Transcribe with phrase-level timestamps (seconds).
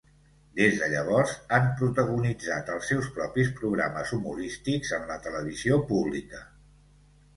[0.59, 6.43] Des de llavors han protagonitzat els seus propis programes humorístics en la televisió pública.